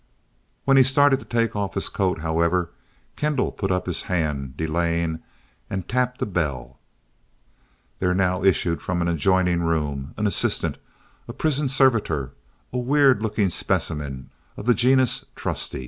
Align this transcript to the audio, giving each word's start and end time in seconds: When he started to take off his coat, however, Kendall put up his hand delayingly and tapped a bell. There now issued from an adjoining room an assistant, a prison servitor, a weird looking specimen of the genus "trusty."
When 0.65 0.77
he 0.77 0.83
started 0.83 1.19
to 1.19 1.25
take 1.25 1.55
off 1.55 1.75
his 1.75 1.87
coat, 1.87 2.21
however, 2.21 2.71
Kendall 3.15 3.51
put 3.51 3.69
up 3.69 3.85
his 3.85 4.01
hand 4.09 4.57
delayingly 4.57 5.19
and 5.69 5.87
tapped 5.87 6.19
a 6.23 6.25
bell. 6.25 6.79
There 7.99 8.15
now 8.15 8.43
issued 8.43 8.81
from 8.81 9.03
an 9.03 9.07
adjoining 9.07 9.61
room 9.61 10.15
an 10.17 10.25
assistant, 10.25 10.79
a 11.27 11.33
prison 11.33 11.69
servitor, 11.69 12.31
a 12.73 12.79
weird 12.79 13.21
looking 13.21 13.51
specimen 13.51 14.31
of 14.57 14.65
the 14.65 14.73
genus 14.73 15.25
"trusty." 15.35 15.79